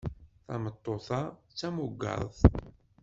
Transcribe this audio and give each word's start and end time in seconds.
Tameṭṭut-a 0.45 1.21
d 1.49 1.53
tamugaḍt. 1.59 2.41